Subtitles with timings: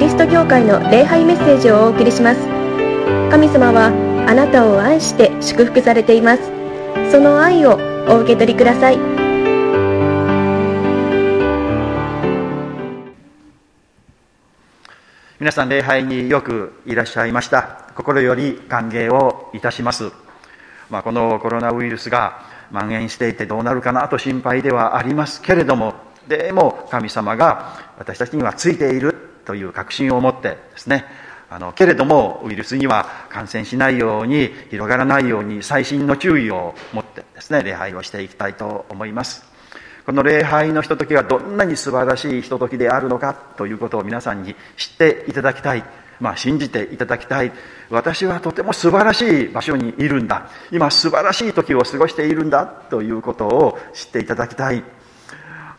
[0.00, 2.40] リスト教会の礼拝メッセージをお送りします。
[3.30, 3.88] 神様は
[4.26, 6.42] あなたを愛して祝福されています。
[7.12, 7.78] その愛を
[8.08, 8.96] お受け取りください。
[15.38, 17.92] 皆さん礼拝によくいらっしゃいました。
[17.94, 20.10] 心より歓迎をいたします、
[20.88, 22.40] まあ、このコロナウイルスが
[22.72, 25.92] 蔓延していてどうなるかなと心配ではありますけれども
[26.26, 29.29] でも神様が私たちにはついている。
[29.50, 31.04] という確信を持ってですね
[31.48, 39.44] あのけれどもウイルスには感染しないように広がらないように細心の注意を持ってですね礼拝をしていきたいと思います。
[40.06, 45.82] この礼拝のひとときがどんなに素晴らしいひとときであるのかということを皆さんに知っていただきたい。
[46.20, 47.50] まあ、信じていただきたい。
[47.88, 50.48] 私はとても素晴らしい場所にいるんだ。
[50.70, 54.84] 今素晴らしい時を過ごしているんだということを知っていただきたい。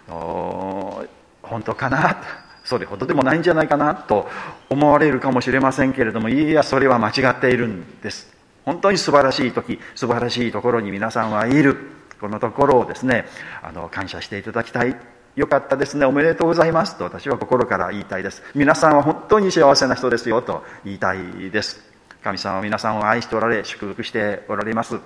[0.08, 2.41] 本当かな
[2.72, 4.30] それほどでもないんじゃないかなと
[4.70, 8.34] 思われるかもしれませんけれどもいやそれは間違っているんです。
[8.64, 11.76] 本当に素晴らしい時素晴らしいところに皆さんはいる。
[12.22, 13.26] このところをですね
[13.62, 14.96] あの感謝していただきたい。
[15.36, 16.06] よかったですね。
[16.06, 18.42] おめでとうございますと私は心から言いたいです。
[18.56, 21.82] 皆さんは本当に幸せな人ですよと言いたいです。
[22.24, 24.98] 神様は皆さんを愛しておられ祝福しておられます。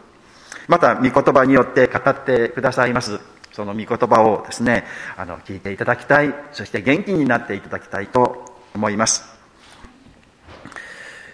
[0.67, 3.19] また御言葉によって語ってくださいます。
[3.55, 4.83] その御言葉をですね
[5.15, 8.43] あの聞いていただきたいそして元気になっていただきたいと
[8.75, 9.23] 思います。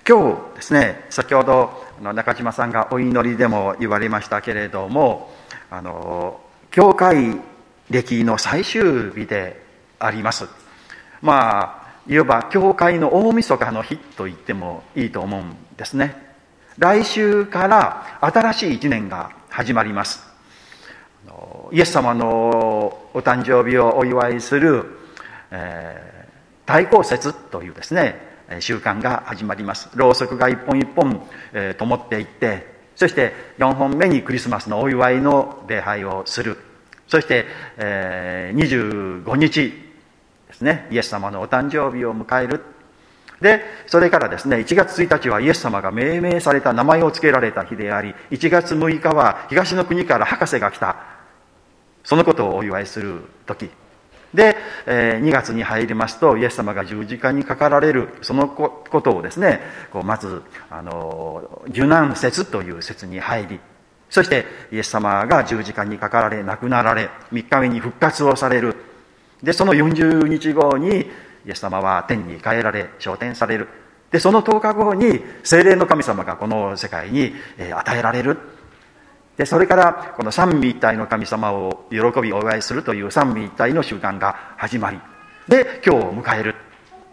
[0.07, 5.33] 今日ですね先ほど中島さんがお祈りでも言われましたけれども
[5.71, 7.39] あの教会
[7.89, 9.59] 歴の最終日で
[9.97, 10.47] あります。
[11.21, 16.15] まあいわば教会の大晦日の日と言ってもいいと思うんですね。
[16.77, 20.30] 来週から新しい一年が始まります。
[21.71, 22.27] イエス様の
[23.13, 24.85] お誕生日をお祝いする、
[25.51, 29.89] えー、大公節というですね習慣が始まります。
[29.95, 32.67] ろうそくが一本一本、えー、灯っていって
[32.97, 36.57] そして4本目にクリスマスのお祝いの礼拝をする。
[37.07, 37.45] そして、
[37.77, 39.71] えー、25日
[40.49, 42.61] ですねイエス様のお誕生日を迎える。
[43.39, 51.20] でそれからですね1月1日はイエス様が命名された名前を付けられた日であり1月6日は東の国から博士が来た。
[52.11, 53.69] そのことをお祝いする時。
[54.33, 59.61] で、え、2月に入りますとイエス様が十字架にかかられるそのことをですね
[59.93, 63.59] こうまずあの受難節という説に入り
[64.09, 68.75] そしてイエス様が十字架にかかられ亡くなられ3日目に復活をされる。
[69.41, 71.03] でその40日後に
[71.45, 73.69] イエス様は天に帰られ昇天される。
[74.11, 77.31] でその10日後に精霊の神様がこの世界に
[77.73, 78.37] 与えられる。
[79.41, 84.99] でそれからこの三位一体の神様を喜びお祝いするという三位一体の習慣が始まり
[85.47, 86.53] で今日を迎える。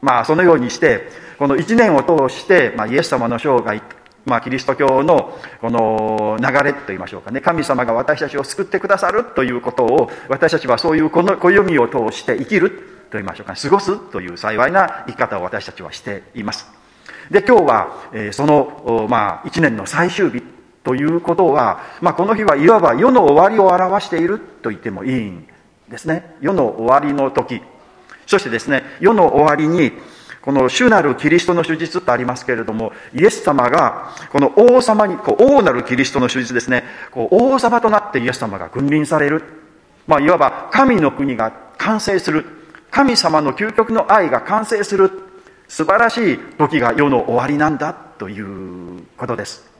[0.03, 3.81] まあそのようにしてこの1年を通して、まあ、イエス様の生涯
[4.27, 7.41] まあ、キリスト教のこの流れといいましょうかね。
[7.41, 16.69] 神様が私たちを救ってくださるということを私たちはそういうこの暦を通して生きるといいましょうか、ね、過ごすという幸いな生き方を私たちはしています。
[17.31, 20.58] で今日は、え、その、まあ、1年の最終日
[20.88, 25.47] ということは、まあ、この日はいわば世の終わりを表していると言ってもいいん
[25.91, 26.34] ですね。
[26.41, 27.60] 世の終わりの時。
[28.26, 29.93] そしてですね世の終わりに
[30.41, 36.84] この主なるキリストの手術ってありますけれどもイエス様がこの王様にこう王なるキリストの手術ですね。
[37.10, 39.44] こう王様となってイエス様が君臨される、
[40.06, 42.47] まあ、いわば神の国が完成する。
[42.91, 45.10] 神様の究極の愛が完成する。
[45.69, 49.78] 素晴らしい時が世の終わりなんだということです。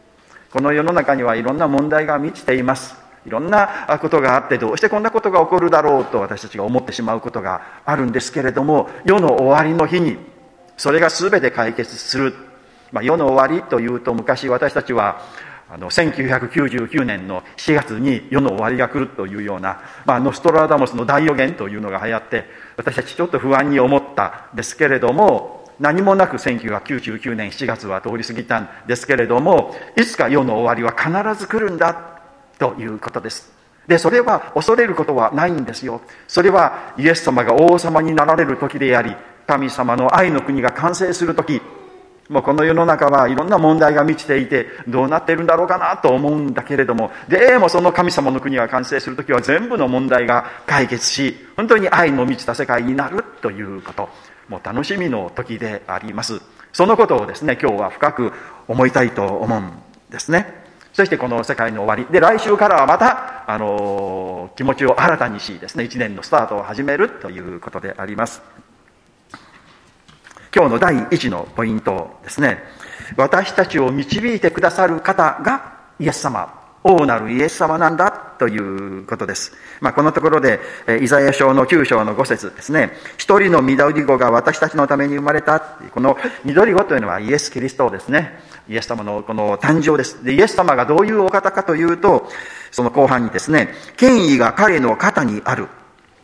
[0.50, 3.09] この世の中にはいろんな問題が満ちています。
[3.26, 10.16] いろんなことがあってどうしてこんなことが起こるだろうと私たちが思ってしまうことがあるんですけれども世の終わりの日に
[10.78, 12.34] それが全て解決する、
[12.91, 15.20] まあ、世の終わりというと昔私たちは
[15.70, 22.46] あの1999年の4月に世の終わりが来るというような、まあ、ノストラダムスの大予言というのが流行って
[22.78, 32.20] 私たちちょっと不安に思ったですけれども何もなく1999年7月は通り過ぎたんですけれどもいつか世の終わりは必ず来るんだ
[32.58, 33.52] ということです。
[33.86, 36.02] でそれは恐れることはないんですよ。
[36.26, 39.16] それはイエス様が王様になられる時であり
[39.46, 41.62] 神様の愛の国が完成する時。
[42.28, 47.10] もうこの世の中はいろんな問題が満ちていてどうなっているんだろうかなと思うんだけれども。
[47.28, 54.10] でもその神様の国が完成する時は全部の問題が解決し本当に愛の満ちた世界になるということ。
[54.49, 56.41] もう楽しみの時であります。
[56.73, 58.33] そのことをですね今日は深く
[58.67, 59.73] 思いたいと思うん
[60.11, 60.67] ですね。
[60.93, 62.12] そしてこの世界の終わり。
[62.12, 68.43] で来週からはまた、あの気持ちを新たにしですね1年のスタートを始めるということであります。
[70.55, 72.59] 今日の第一のポイントですね。
[73.17, 76.53] 私たちを導いてくださる方がイエス様。
[76.85, 78.27] 王なるイエス様なんだ。
[78.38, 79.52] ということです。
[79.81, 80.61] まあ、このところで、
[81.00, 82.93] イザヤ書の9章の5節ですね。
[83.17, 85.61] 一人の緑子が私たちのために生まれた。
[85.61, 88.40] この緑子というのはイエス・キリストですね。
[88.69, 90.25] イエス様のこの誕生です。
[90.25, 92.29] で、イエス様がどういうお方かというと、
[92.70, 95.69] その後半にですね、権威が彼の肩にある。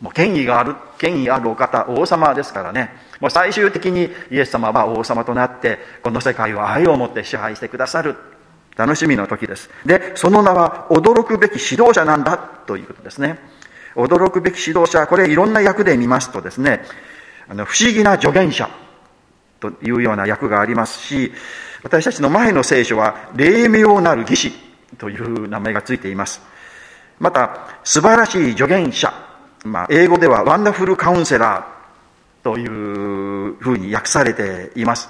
[0.01, 2.91] もう権威がある、権威あるお方、王様ですからね。
[3.19, 8.15] もう最終的にイエス様は王様となって、この世界を愛を持って支配してくださる。
[8.75, 9.69] 楽しみの時です。
[9.85, 13.39] で、その名は驚くべき指導者なんだということですね。
[13.95, 16.83] 驚くべき指導者、これいろんな役で見ますとですね、
[17.47, 18.69] あの不思議な助言者
[19.59, 21.31] というような役がありますし、
[21.83, 24.53] 私たちの前の聖書は、霊妙なる義士
[24.97, 26.41] という名前がついています。
[27.19, 29.13] また、素晴らしい助言者、
[29.63, 35.09] まあ、英語ではワンダフルカウンセラーというふうに訳されています。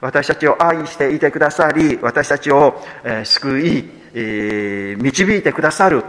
[0.00, 6.04] 私たちを愛していてくださり、私たちを、え、救い、え、導いてくださる、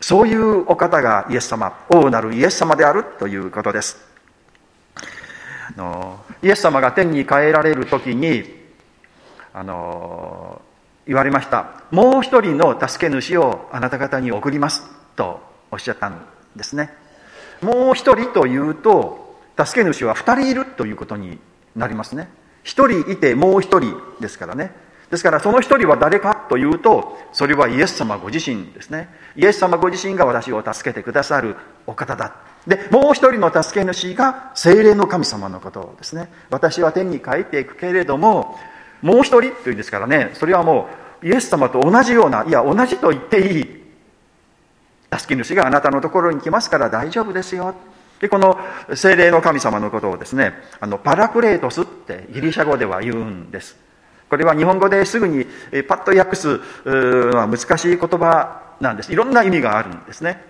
[0.00, 3.96] そういうお方がイエス様、王なるイエス様であるということです。
[5.76, 8.44] あのイエス様が天に帰られる時に、
[9.54, 10.60] あの
[11.06, 11.82] 言われました。
[11.90, 14.82] もう一人の助け主をあなた方に送ります
[15.16, 15.40] と
[15.70, 16.26] おっしゃったん
[16.56, 16.90] ですね。
[17.60, 21.38] もう一人というと、助け主は二人いるということに
[21.76, 22.28] なりますね。
[22.62, 24.72] 一人いてもう一人ですからね。
[25.10, 29.10] ですからその一人は誰かというと、それはイエス様ご自身ですね。
[29.36, 31.56] イエス様ご自身が私を助けてくださる
[31.86, 32.34] お方だ。
[32.66, 36.30] で、もう一人の助け主が精霊の神様のことですね。
[36.48, 38.58] 私は天に帰っていくけれども、
[39.02, 40.88] もう一人というんですからね、それはも
[41.22, 43.82] うイエス様と同じような、いや同じと言っていい。
[45.14, 47.74] 助け主があなたのところに来ますから大丈夫ですよ。
[48.22, 48.56] で、この
[48.94, 53.76] 精霊の神様のことをですね、あの、パラクレートスってギリシャ語では言うんです。
[54.30, 55.44] これは日本語ですぐに
[55.88, 59.12] パッと訳すのは難しい言葉なんです。
[59.12, 60.40] いろんな意味があるんですね。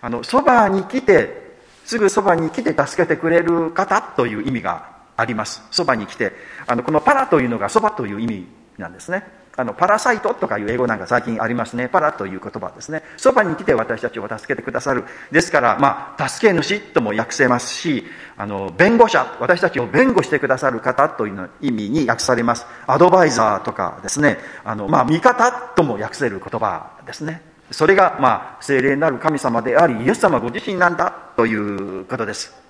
[0.00, 5.62] あの、そばに来て、すぐそばに来て助けてくれる方という意味があります。
[5.70, 6.32] そばに来て。
[6.66, 8.48] あの、このパラというのがそばという意味
[8.78, 9.24] なんですね。
[9.58, 11.88] あの、パラサイトとかいう英語なんか最近ありますね。
[11.88, 13.02] パラという言葉ですね。
[13.16, 15.04] そばに来て私たちを助けてくださる。
[15.32, 18.04] ですから、まあ、助け主とも訳せますし、
[18.36, 22.66] あの、弁護者、私たちを弁護してくださる方というの意味に訳されます。
[22.86, 24.38] アドバイザーとかですね。
[24.64, 27.42] あの、まあ、味方とも訳せる言葉ですね。
[27.72, 32.67] それが、まあ、精霊なる神様であり、イエス様ご自身なんだということです。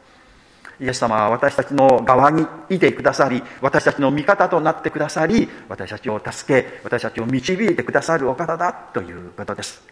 [0.80, 9.82] イエス様は私たちの側にいてくださり、私たちの味方となってくださり、私たちを助け、私たちを導いてくださるお方だということです。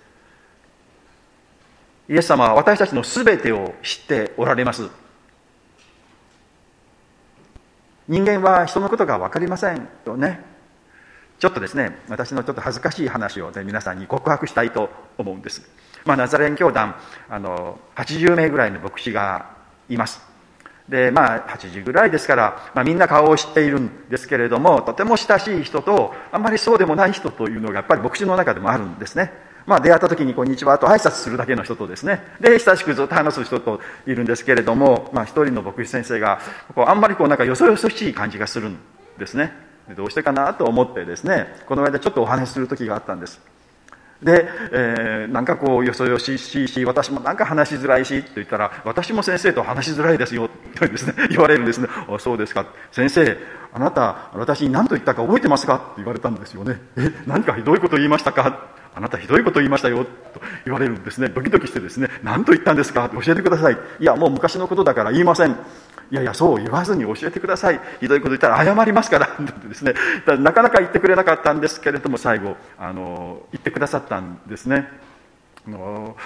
[2.08, 4.88] イエス様は私たちの全てを知っておられます。
[8.08, 10.40] 人間は人のことが分かりませんよね。
[11.40, 14.88] ちょっとですね、私のちょっと恥ずかしい話を、ね、皆さんに告白したいと
[15.18, 15.68] 思うんです。
[16.04, 16.94] まあ、ナザレン教団、
[17.28, 19.56] あの、80名ぐらいの牧師が
[19.88, 20.25] います。
[20.88, 29.32] で、まあ、8時ぐらいですから、まあ、みんな顔を知っているんですけれども、とても親しい人と、あんまりそうでもない人というのが、やっぱり牧師の中でもあるんですね。
[29.66, 36.38] まあ、出会った時に、こんにちはと挨拶するだけの人とですね、で、親しくずっと話す人といるんですけれども、まあ、一人の牧師先生が、
[36.74, 38.78] こうあんまりこう、なんかよそよそしい感じがするん
[39.18, 39.52] ですね。
[39.96, 43.40] どうしてかなと思ってですね、この間ちょっとお話しする時があったんです。
[44.22, 51.88] で、えー、なんかこうよそよししいし私もなんか話しづらいしと言ったら私も先生と話しづらいですよとです、ね、 言われるんですね。
[52.08, 52.66] あそうですか。
[52.92, 53.36] 先生
[53.72, 55.74] あなた私に何と言ったか覚えてますか？
[55.74, 56.80] って言われたんですよね。
[56.96, 58.68] え何かひどいこと言いましたか？
[58.96, 60.10] あなたひどいこと言いましたよと
[60.64, 63.08] 言われるんですねドキドキしてですね何と言ったんですか？
[63.10, 65.56] 教えてくださいいやもう昔のことだから言いません
[66.08, 67.80] いやいや、そう言わずに教えてください。
[67.98, 69.28] ひどいこと言ったら謝りますから。
[69.68, 69.92] ですね、
[70.38, 74.88] なかなか言ってくれなかったんですけれども、最後、あの、言ってくださったんですね。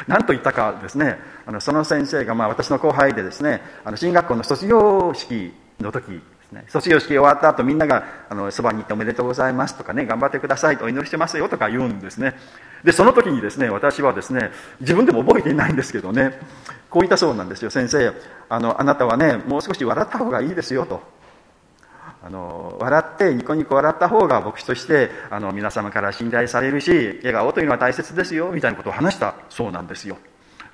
[0.06, 12.34] 何と言ったかですね、あのその先生が、まあ、私の後輩でですね、あの進学校の卒業式の時ですね、卒業式終わった後みんながあのそばに行っておめでとうございますとかね、頑張ってくださいとお祈りしてますよとか言うんですね。
[12.84, 16.38] で、その時にですね、私はですね、自分でも覚えていないんですけどね、
[16.88, 17.70] こう言ったそうなんですよ。
[17.70, 18.12] 先生
[18.48, 21.00] あのあなたはねもう少し笑った方がいいですよと。
[22.22, 30.18] あの笑ってニコニコ笑った方が牧師としてあの皆様から信頼されるし笑顔というのは大切ですよみたいなことを話したそうなんですよ。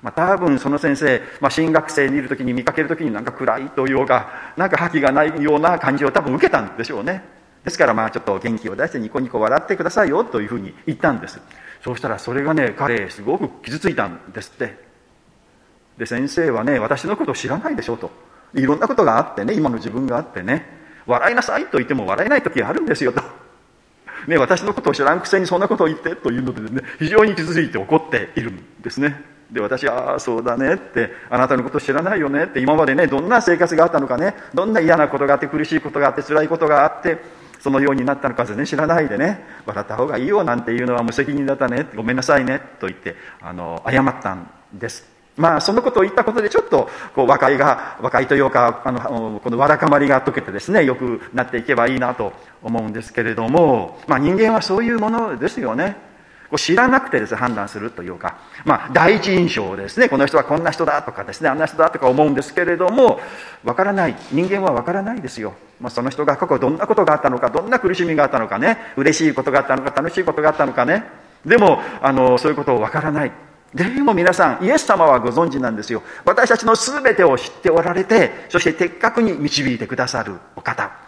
[0.01, 7.23] まあ、多分その先生、まあ、新学生にいる時に見かける時になんか暗いというかなんか覇気がないような感じを多分受けたんでしょうね。
[7.63, 11.41] ですからまあちょっと元気を出してニコニコ笑ってくださいよというふうに言ったんです。
[11.83, 14.77] そうしたらそれがね彼すごく傷ついたんですって。
[15.97, 18.11] で先生はね私のことを知らないでしょうと。
[18.53, 20.77] いろんなことがあってね今の自分があってね。
[21.07, 23.21] 笑いなさいと言っても笑えない時あるんですよと。
[24.27, 29.36] ね、私のことを知らんくせにそんなことを言ってというのでね、非常に傷ついて怒っているんですね。
[29.51, 37.17] で、私は、ああ、そうだねって、あなたのこと知らないよねって、今までね、どんな生活があったのかね、どんな嫌なことがあって、苦しいことがあって、辛いことがあって、
[37.59, 45.17] そのようになったのか全然知らないでね、笑った方がいいよなんていうのは無責任だったね、ごめんなさいね、と言って、あの、謝ったんです。
[45.37, 56.06] まあ、そのことを言ったことでちょっとこう和解が和解というかあのこのわだかまりが解けてですねよくなっていけばいいなと思うんですけれども、まあ、人間はそういうものですよね
[56.55, 60.07] 知らなくてです、ね、判断するというか、まあ、第一印象ですね。
[60.07, 63.19] この人はこんな人だとかですねあんな人だとか思うんですけれども
[63.63, 64.15] わからない。
[64.31, 68.77] 人間はわからないですよ、まあ、その人が過去どんなことがあったのかどんな苦しみがあったのかね。
[68.95, 71.03] 嬉しいことがあったのか楽しいことがあったのかね。
[71.45, 73.31] でもあのそういうことをわからない。
[73.73, 76.01] でも皆さん、イエス様はご存知なんですよ。
[76.25, 81.06] 私たちの全てを知っておられて、そして的確に導いてくださるお方。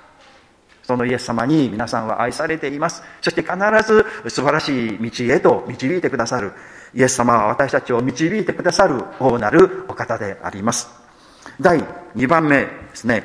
[0.89, 3.03] そのイエス様に皆さんは愛されています。
[3.21, 3.53] そして必
[3.85, 6.51] ず素晴らしい道へと導いてくださる。
[6.95, 10.89] イエス様は私たちを導いてくださる大なるお方であります。
[11.61, 11.79] 第
[12.15, 13.23] 2番目ですね。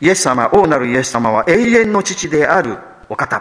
[0.00, 3.40] イエス様、大なるイエス様は永遠の父であるお方。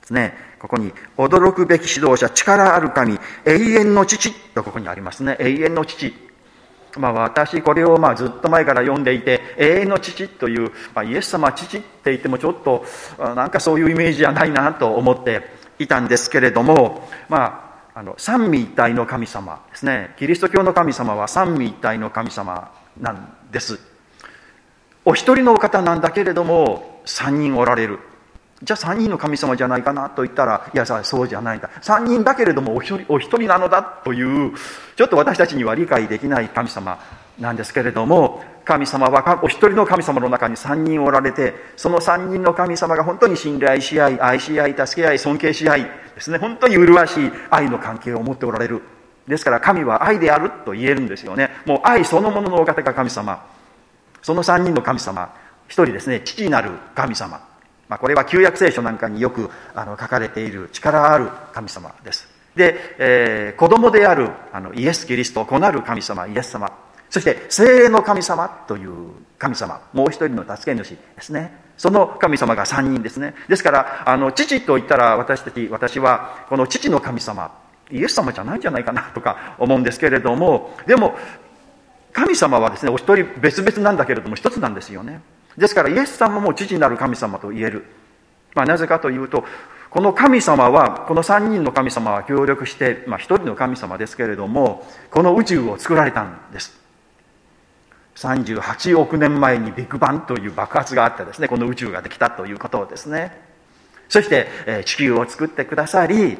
[0.00, 0.32] ですね。
[0.58, 5.36] ここに、驚くべき指導者、力ある神、永遠の父とここにありますね。
[5.38, 6.14] 永遠の父。
[6.98, 12.84] まあ私、これをまあずっと前から読んでいて、永遠の父という、まあ、イエス様は父って言ってもちょっと、
[13.18, 15.42] なんかそういうイメージじゃないなと思って
[15.78, 17.62] いたんですけれども、ま
[17.94, 20.14] あ、あの、三位一体の神様ですね。
[20.18, 23.78] キリスト教の神様は三位一体の神様なんです。
[25.04, 28.00] お一人のお方なんだけれども、三人おられる。
[28.62, 31.68] じゃあ3人の神様じゃないかなと言ったら、いや、そうじゃないんだ。
[31.82, 34.52] 3人だけれどもお一人お一人なのだという、
[34.96, 36.98] ちょっと私たちには理解できない神様
[37.38, 48.80] なんですけれども、神様はお一人の神様の中に3人おられて、その3人の神様が本当に信頼し合い、愛し合い、助け合い、尊敬し合いですね、本当に麗しい愛の関係を持っておられる。
[49.28, 51.50] ですから神は愛であると言えるんですよね。
[51.66, 53.44] もう愛そのもののお方が神様。
[54.22, 55.30] その3人の神様。
[55.68, 57.45] 一人ですね、父なる神様。
[57.88, 62.28] まあ、これは旧約聖書なんかによくあの書かれている力ある神様です。
[62.56, 66.70] で、えー、子供であるあのイエス・キリスト、子なる神様、イエス様、
[67.10, 71.66] そして精霊の神様という神様、もう一人の助け主ですね。
[71.76, 73.34] その神様が三人ですね。
[73.48, 77.52] ですから、あの、父と言ったら私たち、私は、この父の神様、
[77.90, 81.16] イエス様じゃないんじゃないかなとか思うんですけれども、でも、
[82.12, 85.20] 神様はですね、お一人別々なんだけれども、一つなんですよね。
[85.58, 87.84] ですからイエス様も父なる神様と言える。
[88.54, 89.44] まあ、なぜかというと、
[89.90, 96.78] この神様は、この3人の神様は協力して、まあ、1人の神様ですけれども、この宇宙を作られたんです。
[98.16, 103.40] 38億年前にビッグバンという爆発があってですね、この宇宙ができたということをですね。
[104.08, 104.48] そして、
[104.84, 106.36] 地球を作ってくださり、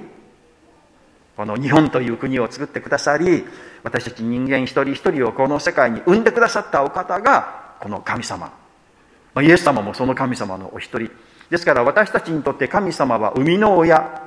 [1.36, 3.46] この日本という国を作ってくださり、
[3.82, 8.50] 私たち人間一人一人をこの世界に生んでくださったお方が、この神様
[9.36, 11.10] ま、イエス様もその神様のお一人。
[11.50, 14.22] ですから私たちにとって神様は生みの親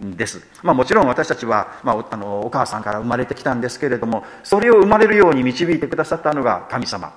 [0.00, 7.12] です、まあ、もちろん私たちは、まあ、あのお母さんから生まれてきたんですけれどもそれを生まれるように導いてくださったのが神様。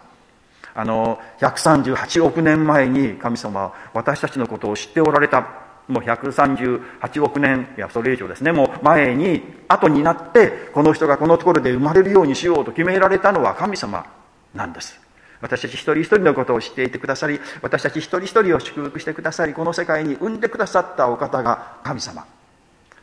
[0.78, 5.48] あの138億年前に神様は私たちのことを知っておられた。
[5.88, 8.52] もう138億年いやそれ以上ですね。
[8.52, 14.06] もう前に後になってこの人がこのところで生まれるようにしようと決められたのは神様
[14.54, 15.05] なんです。
[15.46, 22.25] 私たち一人一人のことを知っていてくださり私たち一人一人を祝福してくださりこの世界に生んでくださったお方が神様。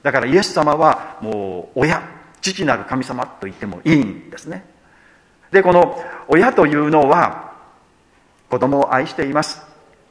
[0.03, 2.03] だからイエス様はもう親
[2.41, 4.65] 父なる神様と言ってもいいんですね。
[5.53, 7.53] でこの親というのは
[8.51, 9.63] 子供を愛しています。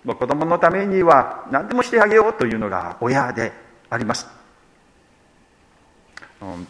[0.06, 3.52] もう子供のためには何でもしてあげようというのが親で
[3.90, 4.26] あります、
[6.42, 6.68] うん。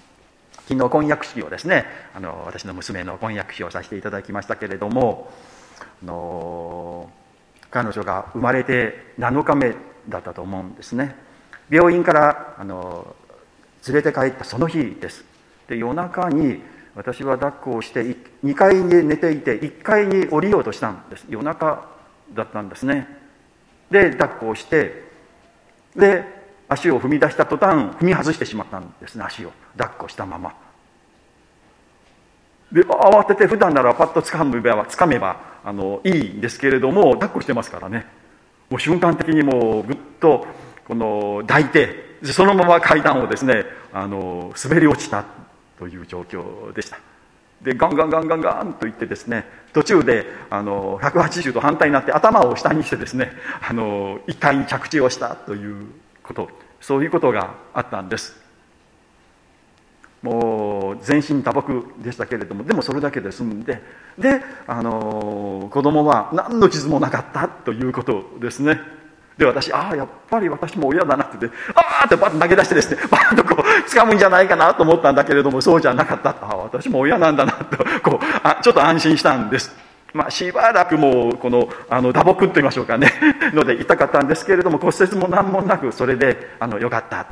[0.67, 5.31] 昨日婚約式をですねあの私の娘の婚約式をさせていただきましたけれども
[6.03, 7.09] あの
[7.69, 9.75] 彼女が生まれて7日目
[10.09, 11.15] だったと思うんですね。
[11.69, 13.15] 病院からあの
[13.87, 15.23] 連れて帰ったその日です。
[15.67, 16.61] で夜中に
[16.95, 18.01] 私は抱っこをして
[18.43, 21.25] 2階に寝ていて1階に降りようとしたんです。
[21.29, 21.89] 夜中
[22.33, 23.07] だったんですね。
[23.89, 25.09] で抱っこをして
[25.95, 26.40] で
[26.71, 30.53] 足を踏み出した途端踏み外してしまったんですね足を抱っこしたまま。
[32.71, 38.05] で慌てて普段ならパッとつかめばつかめばあのいいんですけれども抱っこしてますからね。
[38.69, 40.47] もう瞬間的にもうぐっと
[40.87, 45.25] この抱いてそのまま階段をですねあの滑り落ちた
[45.77, 46.97] という状況でした。
[47.61, 53.33] でガンガンガンガンガンと言ってですね途中であの180度反対になって頭を下にしてですね
[53.67, 55.85] あの一回に着地をしたという
[56.23, 56.60] こと。
[56.81, 58.41] そういうことがあったんです。
[60.21, 63.81] もう全身打撲でしたけれどもでもそれだけで済んで
[64.19, 68.79] であの子供は何の傷もなかったということですね。
[69.37, 76.29] で私ああやっぱり私も親だなってああってバッと投げ出してですね バッとこう掴むんじゃないかなと思ったんだけれどもそうじゃなかった。
[76.29, 79.75] ああ私も親なんだなとこうあちょっと安心したんです。
[80.13, 83.11] まあ、しばらくもうこのあの打撲と言いましょうかね。
[83.53, 87.25] ので痛かったんですけれども骨折も何もなくそれであのよかった。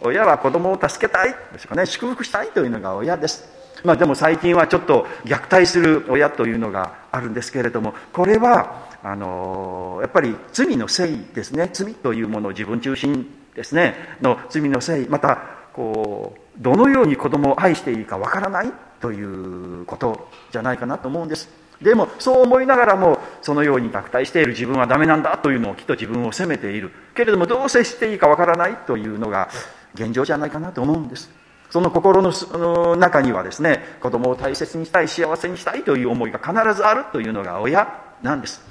[0.00, 1.34] 親は子供を助けたい。
[1.52, 1.86] ですかね。
[1.86, 3.48] 祝福したいというのが親です。
[3.84, 11.68] まあでも最近はちょっと虐待する親というのがあるんですけれどもこれはあのやっぱり罪のせいですね。
[11.72, 14.16] 罪というものを自分中心ですね。
[14.22, 15.08] の罪のせい。
[15.08, 15.38] また
[15.72, 21.63] こうどのように子供を愛していいかわからないということじゃないかなと思うんです。
[21.82, 26.90] でもそう思いながらもそのように虐待している自分はダメなんだというのをきっと自分を責めている。
[27.14, 29.48] けれどもどう接していいかわからないというのが
[29.94, 31.30] 現状じゃないかなと思うんです。
[31.70, 38.62] その心の中にはですね子供を大切にしたい幸せにしたいという思いが必ずあるというのが親なんです。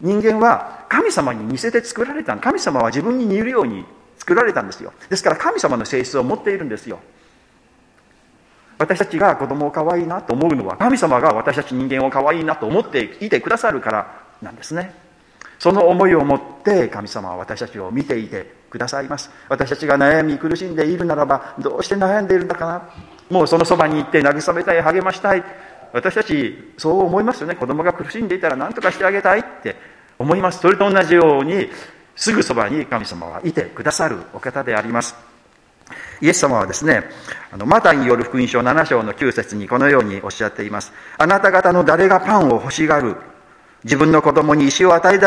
[0.00, 3.84] 人間は神様に似せて作られた神様は自分に似るように
[4.16, 4.92] 作られたんですよ。
[5.08, 7.00] ですから神様の性質を持っているんですよ。
[8.80, 14.94] 私たちが子供を可愛いなと思うのは神様が私たち人間を可愛いなと思っていてくださるからなんですね。
[15.58, 19.30] その思いを持って神様は私たちを見ていてくださいます。
[19.50, 22.88] 私たちが悩み苦しんでいるならばどうして悩んでいるんだかな。
[23.28, 25.44] もうそのそばに行って慰めたい励ましたい。
[25.92, 27.56] 私たちそう思いますよね。
[27.56, 29.76] 子供が苦しんでいたら何とかしてあげたいって
[30.18, 30.60] 思います。
[30.60, 31.68] それと同じように
[32.16, 35.29] すぐそばに神様はいてくださるお方であります。
[36.20, 37.04] イエス様はですね
[37.52, 40.92] あのマタイによる福音書7章の9節にこのようにおっしゃっています。
[41.18, 43.16] あなた方の誰がパンを欲しがる
[43.84, 45.18] 自分の子供に石を与え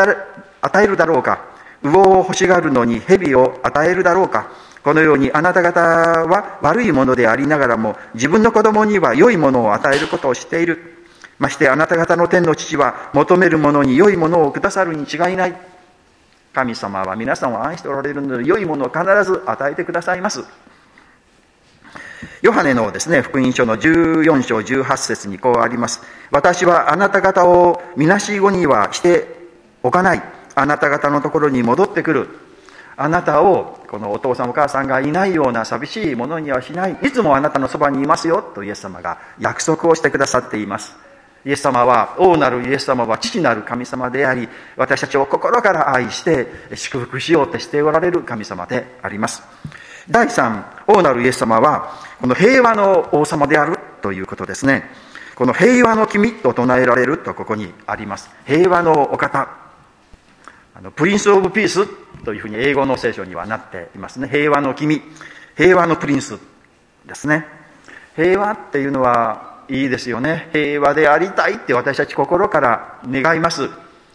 [0.60, 1.44] 与えるだろうか
[1.82, 4.50] 魚を欲しがるのに蛇を与えるだろうか
[4.82, 10.92] このようにあなた方は悪いものでありながらも自分の子供には良いものを与えることを知っている。
[11.38, 15.73] ましてあなた方の天の父は求めるものに良いものをくださるに違いない。
[16.54, 20.44] 神様は皆さんを愛しておられるので良いものを必ず与えてくださいます
[22.44, 26.02] ヨハネのですね、福音書の14章18節にこうあります。
[26.30, 29.48] 私はあなた方をみなし子にはして
[29.82, 30.22] おかない。
[30.54, 32.28] あなた方のところに戻ってくる。
[32.98, 36.98] あなたをこのお父さんお母さんがいないような寂しいものにはしない。
[37.02, 40.94] いつもあなたのそばにいますよとイエス様が約束をしてくださっています。
[41.44, 49.42] イエス様は、王なるイエス様は父なる神様であり、私たちを心から愛して祝福しようとしておられる神様であります。
[50.08, 54.90] 第3、王なるイエス様は、この平和の王様であるということですね。
[55.34, 58.30] この平和の君と唱えられるとここにあります。
[58.46, 59.48] 平和のお方。
[60.76, 61.86] あのプリンス・オブ・ピース
[62.24, 64.28] というふうに英語の聖書にはなっていますね。
[64.28, 65.02] 平和の君。
[65.56, 66.38] 平和のプリンス
[67.06, 67.46] ですね。
[68.16, 70.48] 平和っていうのはいいですよね。
[70.52, 73.68] 平和でありたいって私たち心から願います。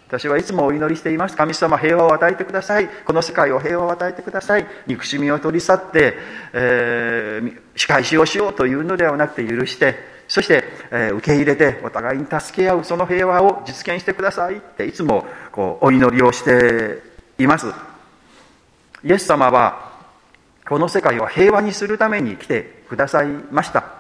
[0.07, 1.38] 私はいつもお祈りしています。
[1.38, 2.88] 神様平和を与えてください。
[3.05, 4.65] この世界を平和を与えてください。
[4.88, 6.15] 憎しみを取り去って、
[6.51, 9.95] えー、仕返しをしようというのではなくて許して、
[10.27, 17.01] そして、えー、受け入れてお互いに助け合うその平和を実現してくださいっていつもこうお祈りをして
[17.38, 17.67] います。
[19.03, 19.91] イエス様は
[20.67, 23.98] この世界を平和にするために来てくださいました。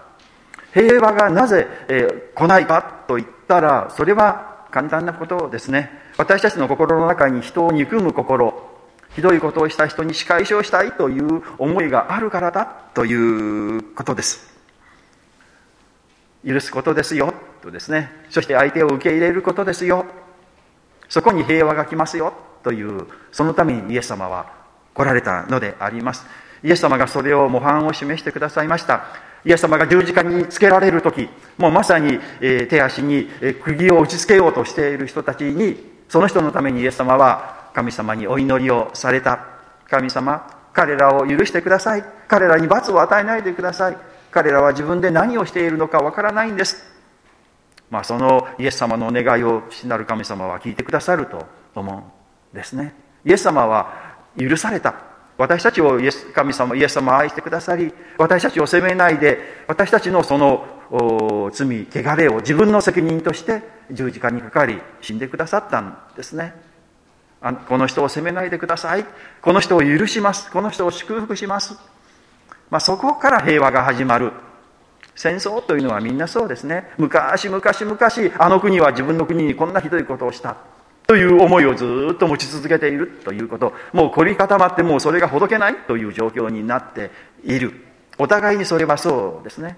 [0.73, 5.89] 平和がなぜ、えー、来ないかと言ったら、それは簡単なことですね。
[6.17, 8.69] 私たちの心の中に人を憎む心
[9.15, 14.47] ひどいことをした人に仕返しをしたいという思いがあるからだということです。
[16.45, 18.11] 許すことですよとですね。
[18.29, 20.05] そして相手を受け入れることですよ。
[21.09, 24.53] そこに平和が来ますよというそのためにイエス様は
[24.93, 26.25] 来られたのであります。
[26.63, 29.03] イエス様がそれを模範を示してくださいました。
[29.45, 33.29] イエス様が十字架につけられる時もうまさに、手足に、
[33.63, 39.45] 釘を打ちつけようとしている人たちにその人のためにイエス様は神様にお祈りをされた。
[39.87, 42.03] 神様彼らを許してください。
[42.27, 43.97] 彼らに罰を与えないでください。
[44.31, 46.83] 彼らは自分で何をしているのかわからないんです。
[47.89, 51.45] まあそのイエス様のお願いを父なる神様は聞いてくださると
[51.75, 52.93] 思うんですね。
[53.25, 53.93] イエス様は
[54.37, 55.08] 許された。
[55.39, 60.67] 私たちをイエス神様、イエス様を愛してくださり、私たちを責めないで、私たちのその
[61.53, 66.53] 罪、汚れを自分の責任として十字架にかかり、死んでくださったんですね。
[67.41, 69.05] あこの人を責めないでください。
[69.41, 70.51] この人を許します。
[70.51, 71.73] この人を祝福します。
[72.69, 74.33] まあ、そこから平和が始まる。
[75.15, 80.55] 戦争というのはみんなそうですね昔昔昔あの国は自分の国にこんなひどいことをした
[81.09, 83.73] という思いをずっと持ち続けているということ。
[83.93, 87.09] もう凝り固まってもうそれがほどけないという状況になって
[87.43, 87.73] いる。
[88.19, 89.75] お互いにそれはそうですね。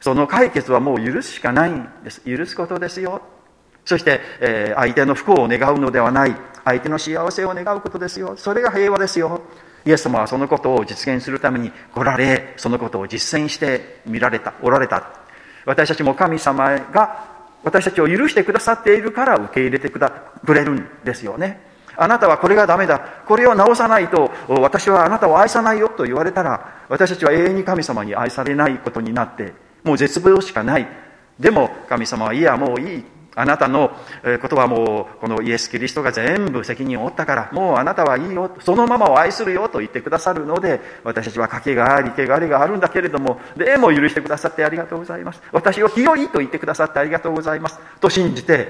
[0.00, 2.20] その解決はもう許すしかないんです。
[2.20, 3.20] 許すことですよ。
[3.84, 6.36] そして、えー、相手の不幸を願うのではない。
[6.64, 8.36] 相手の幸せを願うことですよ。
[8.36, 9.40] それが平和ですよ。
[9.84, 15.02] イエス様はそのことを実現するために来られそのことを実践して見られたおられた。
[15.64, 19.98] 私たちも神様が私たちを許してくださっているから受け入れてく
[20.54, 21.60] れるんですよね。
[21.96, 23.00] あなたはこれがダメだ。
[23.26, 30.86] これを直さないと私はあなたを愛さないよと言われたら私たちは永遠に神様に愛されないことになってもう絶望しかない。
[31.40, 33.04] でも神様はいやもういい。
[33.36, 33.94] あなたの
[34.40, 45.42] ことはもうこのイエス・キリストが全部責任を負ったからもうあなたはいいよそのままを愛するよと言ってくださるので私たちは賭けがあり汚れがあるんだけれどもでも許してくださってありがとうございます。
[45.52, 47.78] 私を清いと言ってくださってありがとうございます。
[48.00, 48.68] と信じて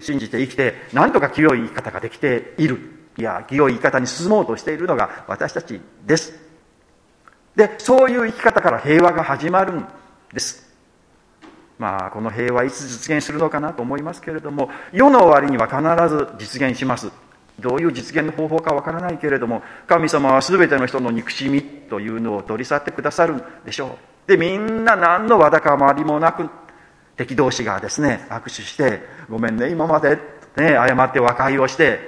[0.00, 2.78] 信じて生きて何とか清い生き方ができている。
[3.16, 6.34] いや清い生き方に進もうとしているのが私たちです。
[7.54, 9.86] でそういう生き方から平和が始まるん
[10.32, 10.67] です。
[11.78, 17.10] まあ、この平和いつ実現するのかなと思いますけれども世の終わりには必ず実現します。
[17.60, 24.28] どういう実現の方法かわからないけれども神様は全ての人の憎しみというのを取り去ってくださるんでしょう。
[24.28, 26.48] でみんな何のわだかまりもなく
[27.16, 30.18] 敵同士がですね握手して「ごめんね今まで」
[30.56, 31.98] ね謝って和解をして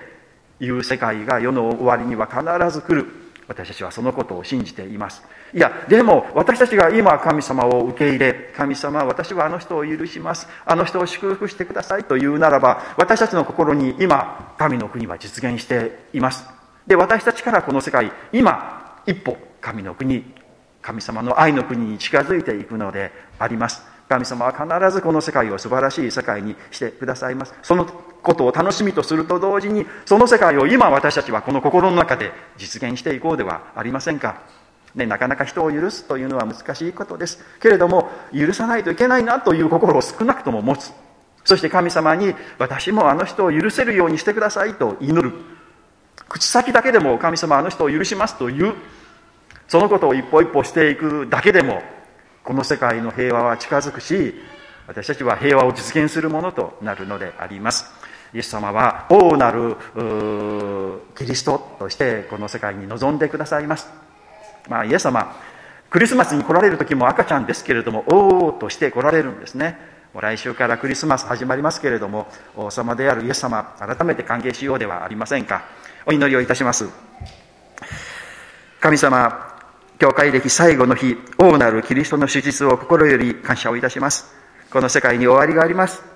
[0.61, 3.07] いう世界が世の終わりには必ず来る。
[3.51, 5.25] 私たちはそのことを信じています。
[5.53, 10.47] いやでも私たちが今神様を受け入れ神様私はあの人を許します。
[10.65, 12.05] あの人を祝福してください。
[12.05, 16.49] というならば私たちの心に今神の国は実現しています。
[16.87, 20.33] で私たちからこの世界今一歩神の国
[20.81, 23.11] 神様の愛の国に近づいていくので
[23.41, 23.83] あります。
[24.09, 27.55] 神様は必ずこの世界を素晴らしい世界にしてくださいます。
[27.63, 27.85] その
[28.23, 34.43] ことを楽しみとすると同時にその世界を今私たちはこの心の中で実現していこうではありませんか。
[34.95, 37.45] ね、なかなか人を許すというのは難しいことです。
[37.61, 40.93] けれども許さないといけないなという心を少なくとも持つ。
[41.45, 45.33] そして神様に私もあの人を許せるようにしてくださいと祈る。
[46.29, 48.75] 口先だけでも神様あの人を許しますという。
[49.71, 51.81] そのことを一歩一歩していくだけでも
[52.43, 54.35] この世界の平和は近づくし
[54.89, 58.00] 私たちは平和を実現するものとなるのであります。
[58.33, 59.77] イエス様は王なる
[61.17, 63.89] キリストとしてこの世界に臨んでくださいます。
[64.69, 65.35] まあ、イエス様
[65.91, 69.77] クリスマスに来られる時も赤ちゃんですけれども王として来られるんですね。
[70.15, 75.63] もう来週からクリスマス始まりますけれども王様であるイエス様改めて歓迎しようではありませんか。
[76.07, 76.89] お祈りをいたします。
[78.81, 79.51] 神様
[79.99, 84.33] 教会歴最後の日王なるキリストの手術を心より感謝をいたします。
[84.73, 86.10] この世界に終わりがあります。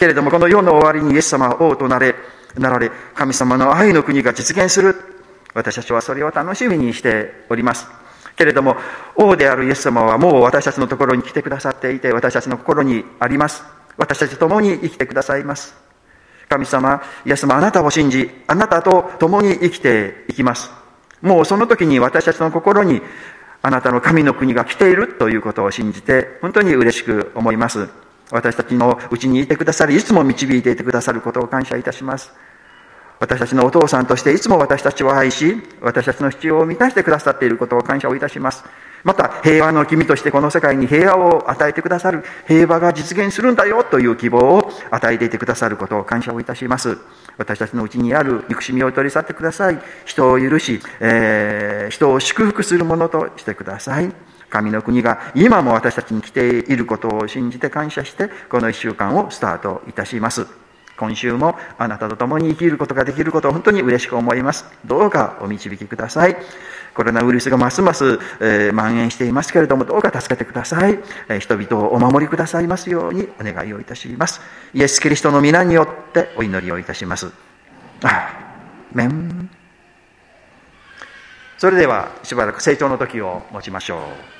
[0.00, 2.14] けれどもこの世の終わりにイエス様は王となれ
[2.56, 4.96] なられ神様の愛の国が実現する。
[5.52, 7.86] 私たちはそれを楽しみにしております。
[8.34, 8.76] けれども
[9.14, 13.62] 王であるイエス様はもう私たちのところに来てくださっていて私たちの心にあります。
[13.98, 15.74] 私たちと共に生きてくださいます。
[16.48, 20.70] 神様イエス様あなたを信じあなたと共に生きていきます。
[21.20, 23.02] もうその時に私たちの心に
[23.60, 27.99] あなたの神の国が来ているということを信じて本当に嬉しく思います。
[28.30, 32.32] 私たちのうちにいてくださりいつも導いていてくださることを感謝いたします
[33.20, 38.64] 私たちのお父さんとしていつも私たちを愛し、私たちの必要を満たしてくださっていることを感謝をいたします。
[39.04, 46.96] また、平和の君としてこの世界に平和を与えてくださる、平和が実現するんだよという希望を与えていてくださることを感謝をいたします。
[47.36, 49.78] 私たちのうちにある憎しみを取り去ってください。
[50.06, 54.29] 人を許し、えー、人を祝福するものとしてください。
[54.50, 60.46] 神の国が今も私たちに来ていることを信じて感謝して、この一週間をスタートいたします。
[60.98, 64.66] 今週もあなたと共に生きることができることを本当に嬉しく思います。
[64.84, 66.36] どうかお導きください。
[66.94, 74.40] コロナウイルスがますます、えー、蔓延していますけれども、どうか助けてください、えー、人々をお守りくださいますようにお願いをいたします。
[74.74, 77.30] イエス・キリストの皆によってお祈りをいたします。
[78.02, 78.32] あ
[78.92, 79.48] メン。
[81.58, 83.98] それではしばらく成長の時を持ちましょ
[84.36, 84.39] う。